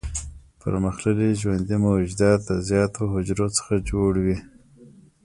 [0.61, 4.37] پرمختللي ژوندي موجودات د زیاتو حجرو څخه جوړ وي.